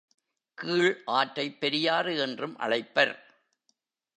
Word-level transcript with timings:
கீழ் 0.57 1.01
ஆற்றைப் 1.05 1.59
பெரியாறு 1.59 2.17
என்றும் 2.17 2.59
அழைப்பர். 2.59 3.13